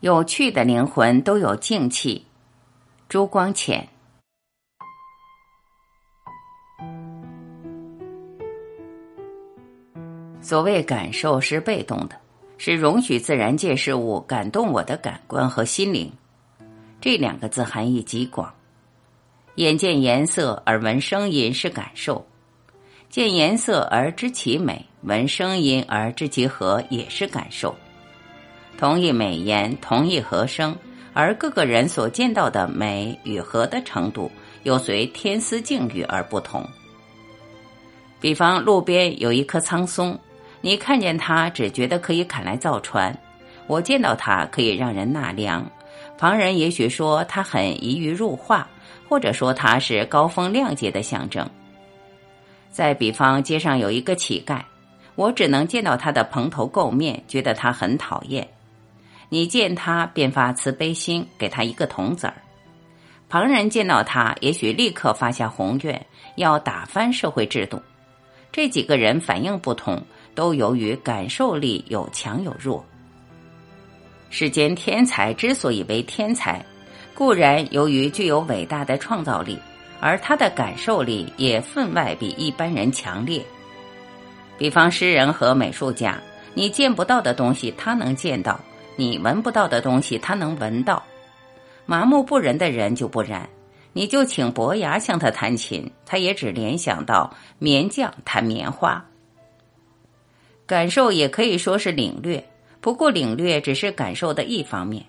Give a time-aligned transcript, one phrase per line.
[0.00, 2.26] 有趣的灵魂都有静气。
[3.08, 3.88] 朱光潜。
[10.42, 12.20] 所谓感受是被动的，
[12.58, 16.12] 是容许自然界事物感动我的感官和心灵。
[17.00, 18.52] 这两个字含义极广。
[19.54, 22.26] 眼见颜色而闻声音是感受，
[23.08, 27.74] 见颜色而知其美，闻声音而知其和也是感受。
[28.78, 30.76] 同一美颜，同一和声，
[31.14, 34.30] 而各个人所见到的美与和的程度，
[34.64, 36.66] 又随天思境遇而不同。
[38.20, 40.18] 比方路边有一棵苍松，
[40.60, 43.16] 你看见它只觉得可以砍来造船，
[43.66, 45.70] 我见到它可以让人纳凉，
[46.18, 48.68] 旁人也许说它很宜于入画，
[49.08, 51.48] 或者说它是高风亮节的象征。
[52.70, 54.60] 再比方街上有一个乞丐，
[55.14, 58.46] 我只能见到他的蓬头垢面，觉得他很讨厌。
[59.28, 62.34] 你见他便发慈悲心，给他一个铜子儿；
[63.28, 67.82] 旁人见到他，也许立刻发下宏愿，要打翻社会制度。
[68.52, 70.00] 这几个人反应不同，
[70.34, 72.84] 都由于感受力有强有弱。
[74.30, 76.64] 世间天才之所以为天才，
[77.14, 79.58] 固然由于具有伟大的创造力，
[80.00, 83.44] 而他的感受力也分外比一般人强烈。
[84.56, 86.18] 比方诗人和美术家，
[86.54, 88.58] 你见不到的东西，他能见到。
[88.96, 91.02] 你闻不到的东西，他能闻到；
[91.84, 93.48] 麻木不仁的人就不然。
[93.92, 99.04] 你就请伯牙向他弹琴，他也只联想到棉匠弹棉花。
[100.66, 102.44] 感受也可以说是领略，
[102.80, 105.04] 不过领略只是感受的一方面。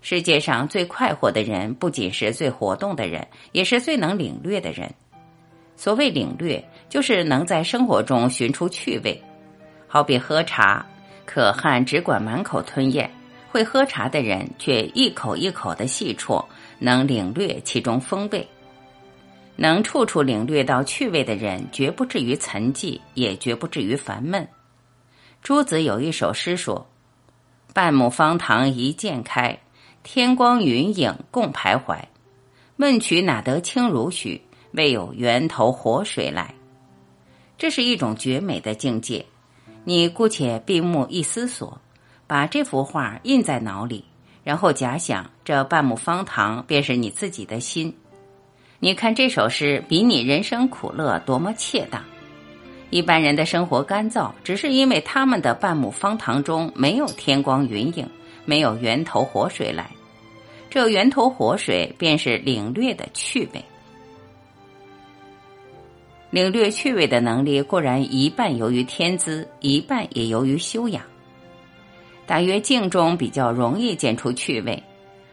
[0.00, 4.94] 世界上最快活的人，不仅是最活动的人，也是最能领略的人。
[5.76, 9.22] 所谓领略，就是能在生活中寻出趣味，
[9.86, 10.86] 好比喝茶。
[11.24, 13.10] 可汗只管满口吞咽，
[13.50, 16.44] 会喝茶的人却一口一口的细啜，
[16.78, 18.46] 能领略其中风味。
[19.56, 24.48] 能处处领略到趣味的人，绝不至于沉寂，也绝不至于烦闷。
[25.42, 26.90] 朱子有一首诗说
[27.72, 29.58] ：“半亩方塘一鉴开，
[30.02, 31.98] 天光云影共徘徊。
[32.76, 34.42] 问渠哪得清如许？
[34.72, 36.52] 为有源头活水来。”
[37.56, 39.24] 这是一种绝美的境界。
[39.84, 41.78] 你姑且闭目一思索，
[42.26, 44.04] 把这幅画印在脑里，
[44.42, 47.94] 然后假想这半亩方塘便是你自己的心。
[48.80, 52.02] 你看这首诗比你人生苦乐多么切当。
[52.90, 58.08] 一般人的生活干燥，只是因为他们的半亩方塘中没有天光云影，
[58.44, 59.90] 没有源头活水来。
[60.70, 63.64] 这源头活水便是领略的趣味。
[66.34, 71.00] 领略趣味的能力固然一半由于天资，一半也由于修养。
[72.26, 74.82] 大约静中比较容易见出趣味。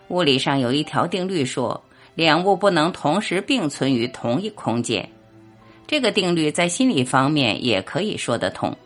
[0.09, 5.09] 物理上有一条定律说，两物不能同时并存于同一空间。
[5.87, 8.77] 这个定律在心理方面也可以说得通。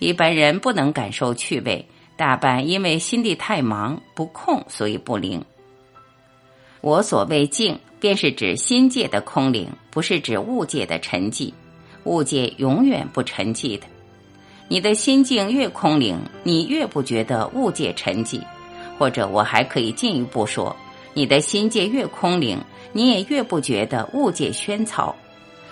[0.00, 1.82] 一般人不能感受趣味，
[2.14, 5.42] 大半因为心地太忙不空，所以不灵。
[6.82, 7.80] 我所谓静。
[8.00, 11.52] 便是指心界的空灵，不是指物界的沉寂。
[12.04, 13.86] 物界永远不沉寂的。
[14.68, 18.40] 你的心境越空灵，你越不觉得物界沉寂。
[18.98, 20.74] 或者我还可以进一步说，
[21.14, 22.58] 你的心界越空灵，
[22.92, 25.14] 你也越不觉得物界喧嘈。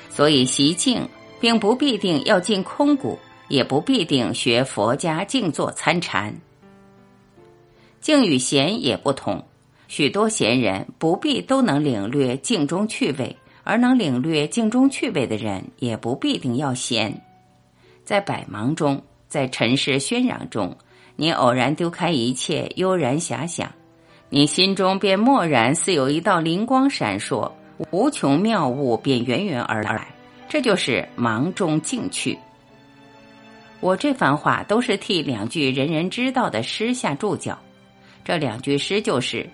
[0.09, 1.09] 所以习静，
[1.41, 6.35] 并不必定要进空谷，也不必定学佛家静坐参禅。
[8.01, 9.45] 静与闲也不同。
[9.89, 17.23] 许多闲人不必都能领略静中趣味，而能领略静中趣味的人也不必定要闲。
[18.05, 20.77] 在百忙中，在尘世喧嚷中，
[21.15, 23.73] 你偶然丢开一切，悠然遐想，
[24.29, 27.51] 你心中便蓦然似有一道灵光闪烁，
[27.91, 30.09] 无穷妙物便源源而来。
[30.49, 32.37] 这就是忙中静趣。
[33.81, 37.57] 我这番话都是替两句人人知道的诗下注脚，
[38.25, 39.49] 这两句诗就是。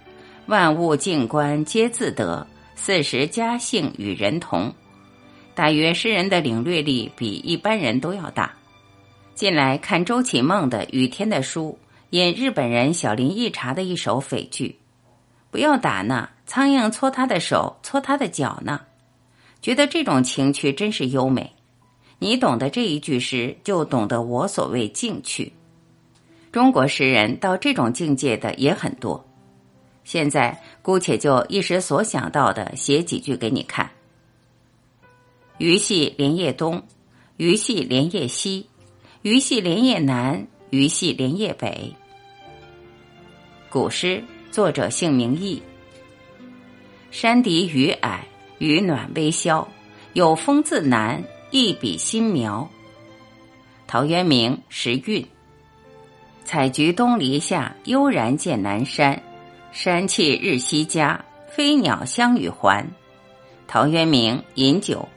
[0.46, 2.44] 万物静观皆自得，
[2.74, 4.72] 四时佳兴与人同。
[5.54, 8.52] 大约诗人的领略力比一般人都要大。
[9.34, 11.78] 近来看周启孟的《雨天的书》，
[12.10, 14.76] 引日本人小林一茶的一首匪句
[15.52, 18.80] ：“不要打那，苍蝇搓他的手，搓他的脚呢。”
[19.62, 21.52] 觉得这种情趣真是优美。
[22.18, 25.52] 你懂得这一句诗，就懂得我所谓静趣。
[26.50, 29.24] 中国诗人到这种境界的也很多。
[30.04, 33.90] 现在姑且就一时所想到的写几句给你看。
[35.58, 36.82] 鱼戏莲叶东，
[37.36, 38.66] 鱼戏莲叶西，
[39.22, 41.94] 鱼戏莲叶南，鱼戏莲叶北。
[43.70, 45.62] 古诗，作者姓名佚。
[47.10, 48.26] 山笛雨矮，
[48.58, 49.68] 雨暖微消，
[50.14, 52.68] 有风自南，一笔新苗。
[53.86, 55.24] 陶渊明时韵。
[56.44, 59.22] 采菊东篱下，悠然见南山。
[59.72, 62.86] 山气日夕佳，飞鸟相与还。
[63.66, 65.08] 陶渊明饮酒。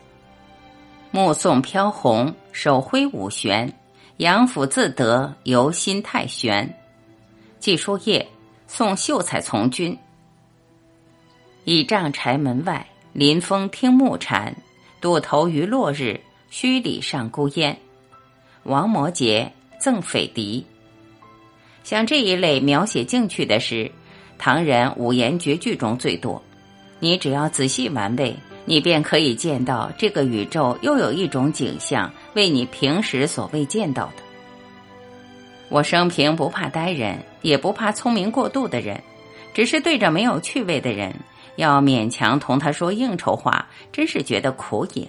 [1.12, 3.72] 目送飘红，手挥五弦。
[4.18, 6.74] 杨府自得，游心太玄。
[7.60, 8.25] 寄书夜，
[8.66, 9.98] 送秀才从军。
[11.66, 14.56] 倚杖柴门外，临风听暮蝉。
[15.01, 16.18] 渡头余落日，
[16.50, 17.78] 墟里上孤烟。
[18.63, 19.50] 王摩诘
[19.81, 20.66] 赠匪狄。
[21.84, 23.92] 像这一类描写静趣的诗，
[24.38, 26.42] 唐人五言绝句中最多。
[27.00, 28.36] 你只要仔细玩味，
[28.66, 34.24] 你便可以见到这个宇宙又有一种景象，为你平时所未见到的。
[35.70, 39.02] 我生平不怕呆人，也不怕聪明过度的人，
[39.54, 41.14] 只是对着没有趣味的人，
[41.56, 45.08] 要勉强同他说应酬话，真是觉得苦也。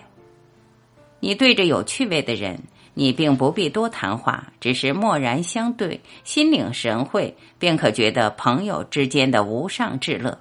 [1.21, 2.59] 你对着有趣味的人，
[2.99, 10.41] 你并不必多谈话，只是默然相对，心领神会，便可觉得朋友之间的无上至乐。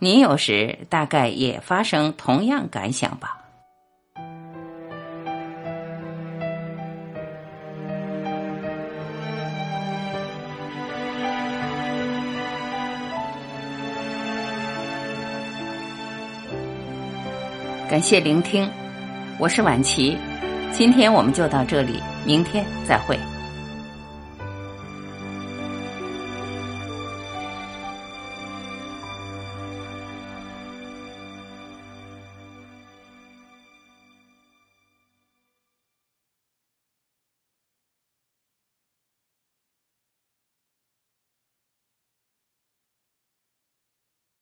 [0.00, 3.36] 你有时大概也发生同样感想吧。
[17.88, 18.68] 感谢聆听，
[19.38, 20.18] 我是晚琪，
[20.70, 23.18] 今天我们就到这里，明天再会。